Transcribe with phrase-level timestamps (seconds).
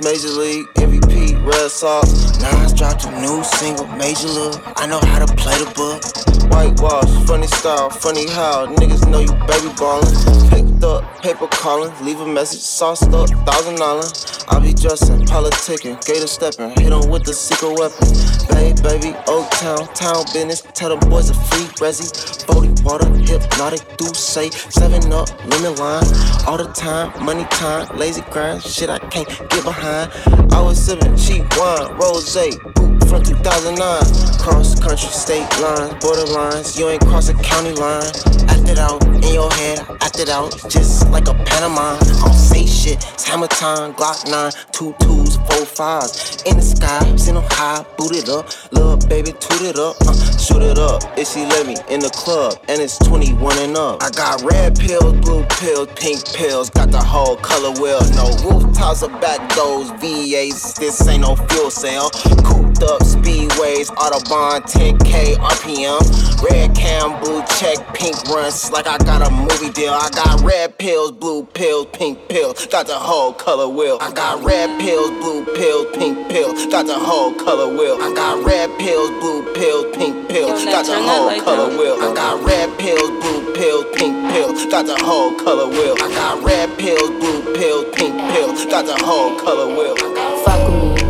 [0.00, 2.40] major league, MVP, red sauce.
[2.40, 4.62] Nas dropped a new single, major look.
[4.76, 6.31] I know how to play the book.
[6.50, 10.12] Whitewash, funny style, funny how niggas know you baby ballin'.
[10.50, 14.44] Picked up, paper callin', leave a message, sauced up, thousand dollars.
[14.48, 18.08] I be dressing, politicking, gator stepping, hit on with the secret weapon.
[18.50, 22.10] Bay, baby, Oak Town, town business, tell them boys a free resi.
[22.46, 26.04] 40 water, hypnotic, do say, seven up, lemon line.
[26.46, 30.10] All the time, money time, lazy grind, shit I can't get behind.
[30.52, 32.36] I was sipping cheap wine, rose,
[32.74, 34.38] boot from 2009.
[34.38, 38.08] Cross country, state lines, borderlines, you ain't cross a county line.
[38.48, 41.98] Act it out in your head, act it out just like a pantomime.
[42.00, 46.42] I don't say shit, it's hammer time, Glock 9, two twos, four fives.
[46.46, 50.14] In the sky, send them high, boot it up, little baby, toot it up, uh,
[50.38, 51.02] shoot it up.
[51.18, 54.02] If she let me in the club, and it's 21 and up.
[54.02, 58.00] I got red pills, blue pills, pink pills, got the whole color wheel.
[58.16, 62.10] No rooftops or back doors, VAs, this ain't no fuel cell.
[62.42, 66.42] Cooped up speedways, Autobahn, 10K RPM.
[66.42, 69.92] Red cam, blue check, pink runs, like I got a movie deal.
[69.92, 73.98] I got red pills, blue pills, pink pills, got the whole color wheel.
[74.00, 77.98] I got red pills, blue pills, pink pills, got the whole color wheel.
[78.00, 81.96] I got red pills, blue pills, pink pills, got the whole color wheel.
[82.00, 85.94] I got red pills, blue pills, pink pills, got the whole color wheel.
[85.98, 89.96] I got red pills, blue pills, pink pills, got the whole color wheel.
[90.44, 91.01] Fuck with me.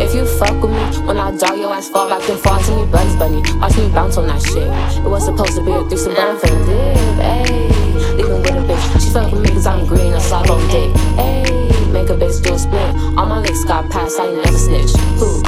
[0.00, 2.70] If you fuck with me, when I dog your ass fall back and fall to
[2.74, 3.42] me, Bugs Bunny.
[3.60, 4.64] Watch me bounce on that shit.
[4.96, 8.16] It was supposed to be a threesome, but I'm feeling dip, ayy.
[8.16, 10.88] Leaving with a bitch, she fuck with me cause I'm green, I slap on dick,
[11.20, 11.92] ayy.
[11.92, 12.80] Make a bitch do a split.
[13.20, 14.90] All my licks got passed, I ain't never snitch.
[15.20, 15.44] Who?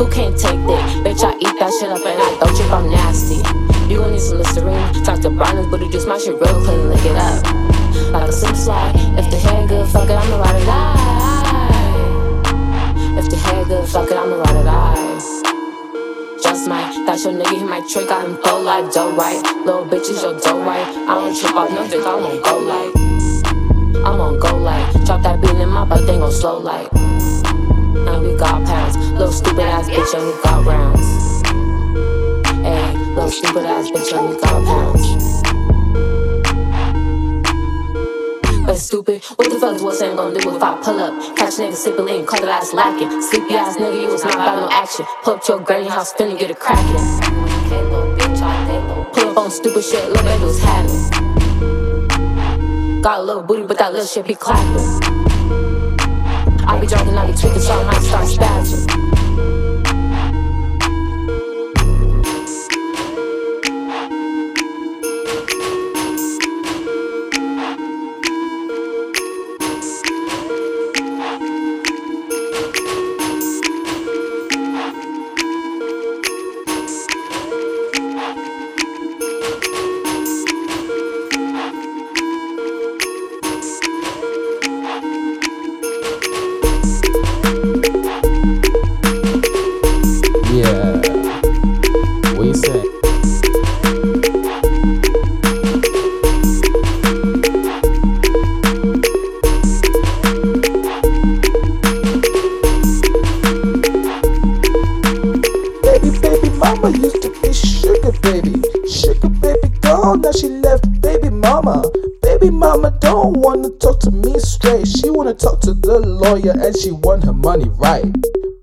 [0.00, 1.04] Who can't take that?
[1.04, 3.44] Bitch, I eat that shit up and I don't trip, I'm nasty.
[3.92, 5.04] You gon' need some Listerine.
[5.04, 7.44] Talk to Brownies, but it juice my shit real clean, lick it up.
[8.16, 8.96] Like a slip slide.
[9.18, 11.09] If the hair good, fuck it, I'ma ride or die.
[13.70, 15.18] Good, fuck it, I'ma ride or die.
[16.42, 19.40] Just might, that's your nigga, he might trick, got him throw like dough right.
[19.64, 20.84] Little bitches, your dough right.
[21.06, 22.96] I don't trip off no dick, I'm on go like.
[24.04, 25.04] I'm on go like.
[25.04, 26.92] Drop that beat in my butt, then go slow like.
[26.92, 28.96] And we got pounds.
[28.96, 31.42] Little stupid ass bitch, and we got rounds.
[32.66, 35.49] Ayy, little stupid ass bitch, and we got pounds.
[38.70, 41.36] But stupid, what the fuck is what's ain't gonna do if I pull up?
[41.36, 43.10] Catch niggas sipping lean, call the ass lacking.
[43.20, 45.04] Sleepy ass nigga, you was not about no action.
[45.24, 46.94] Pull up your granny house, finna get it crackin'.
[49.12, 51.10] Pull up on stupid shit, little baby was having.
[53.02, 54.86] Got a little booty, but that little shit be clapping.
[56.64, 59.09] I be joking, I be tweaking, so I might start spazzing.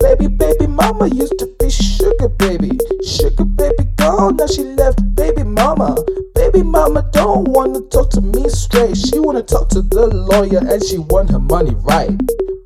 [0.07, 2.79] Baby, baby, mama used to be sugar baby.
[3.05, 5.97] Sugar baby gone, now she left baby mama.
[6.33, 8.95] Baby mama don't wanna talk to me straight.
[8.95, 12.17] She wanna talk to the lawyer and she want her money right.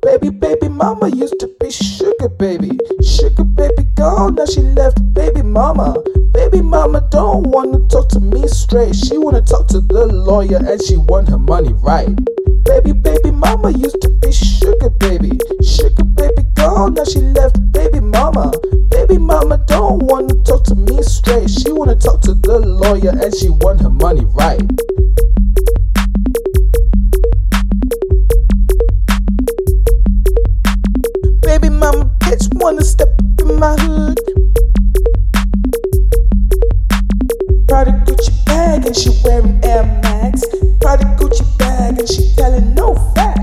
[0.02, 2.78] Baby, baby, mama used to be sugar baby.
[3.02, 5.96] Sugar baby gone, now she left baby mama.
[6.32, 8.94] Baby mama don't wanna talk to me straight.
[8.94, 12.16] She wanna talk to the lawyer and she want her money right.
[12.62, 15.36] Baby, baby, mama used to be sugar baby.
[15.60, 16.04] Sugar
[16.74, 18.52] gone, now she left baby mama.
[18.90, 21.50] Baby mama don't wanna talk to me straight.
[21.50, 24.66] She wanna talk to the lawyer and she want her money right.
[31.42, 34.18] Baby mama bitch wanna step up in my hood.
[37.68, 40.42] Prada Gucci bag and she wearing Air Max.
[40.80, 43.41] Prada Gucci bag and she telling no facts.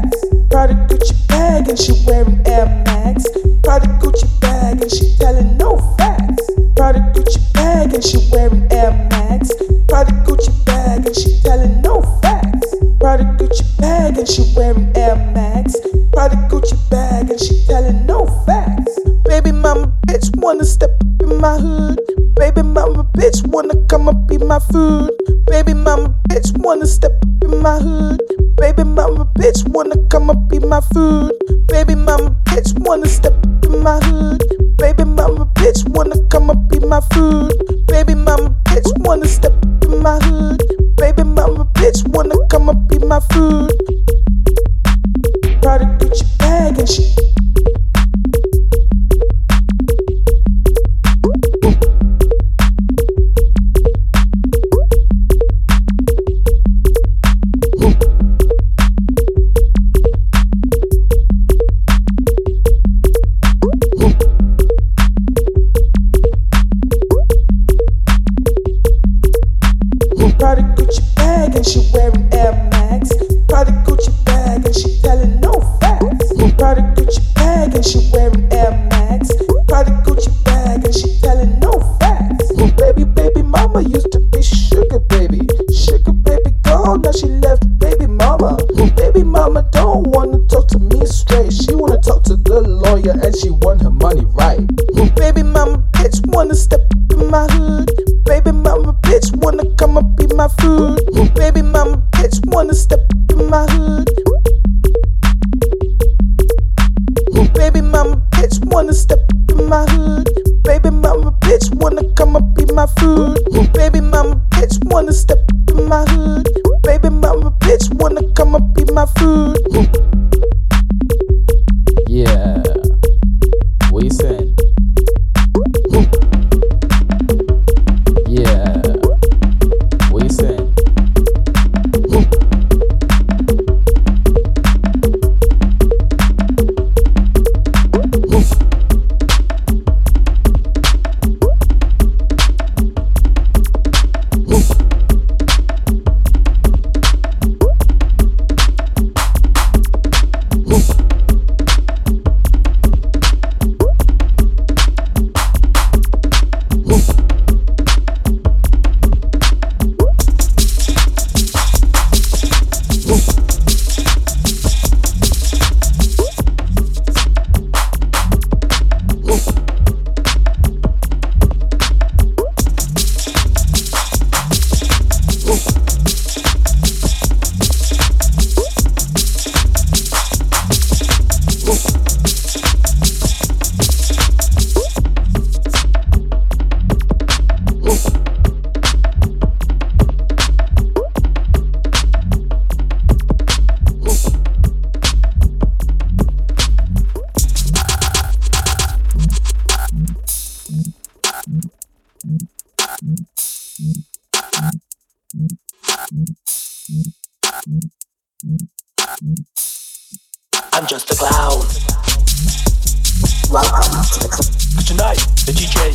[0.50, 3.24] Prada Gucci bag and she wearing Air Max.
[3.64, 6.44] Prada Gucci bag and she telling no facts.
[6.76, 9.52] Prada Gucci bag and she wearing Air Max.
[9.88, 12.76] Prada Gucci bag and she telling no facts.
[13.00, 15.76] Prada Gucci bag and she wearing Air Max.
[16.14, 19.00] Prada Gucci bag and she telling no facts.
[19.26, 22.00] Baby mama bitch wanna step up in my hood.
[22.36, 25.12] Baby mama bitch wanna come up be my food.
[25.46, 28.39] Baby mama bitch wanna step up in my hood.
[28.60, 31.32] Baby mama bitch wanna come up be my food.
[31.68, 34.44] Baby mama bitch wanna step up in my hood.
[34.78, 37.54] Baby mama bitch wanna come up be my food.
[37.88, 40.62] Baby mama bitch wanna step up in my hood.
[40.98, 43.72] Baby mama bitch wanna come up be my food.
[45.62, 47.39] Prada Gucci bag and shit.
[77.90, 78.49] She wearing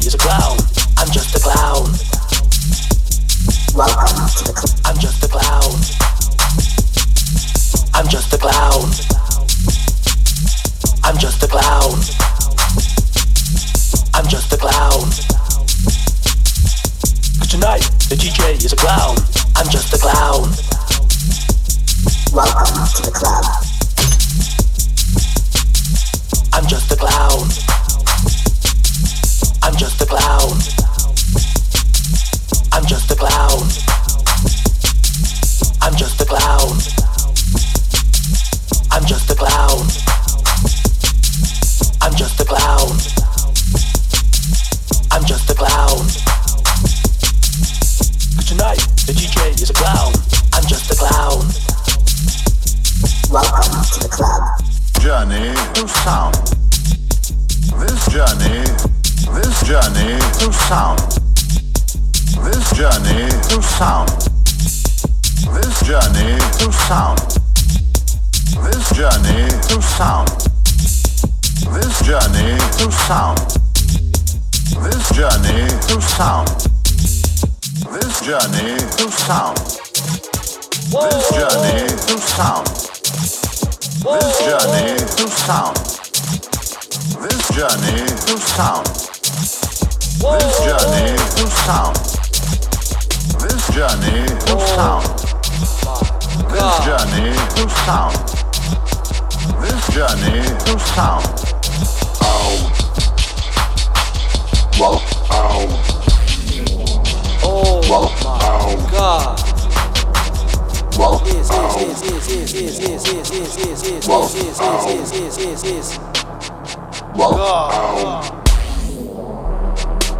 [0.06, 0.63] is a clown.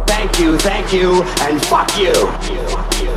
[0.07, 3.14] Thank you, thank you, and fuck you.